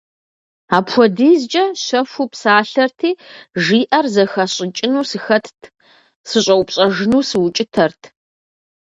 [0.77, 3.11] АпхуэдизкӀэ щэхуу псалъэрти,
[3.63, 5.59] жиӏэр зэхэсщӏыкӏыну сыхэтт,
[6.29, 8.01] сыщӀэупщӀэжыну сыукӏытэрт.